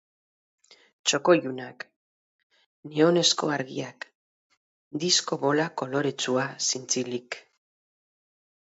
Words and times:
Txoko 1.09 1.35
ilunak, 1.39 1.85
neonezko 2.95 3.51
argiak, 3.59 4.09
disko 5.05 5.41
bola 5.45 5.71
koloretsua 5.85 6.49
zintzilik. 6.73 7.41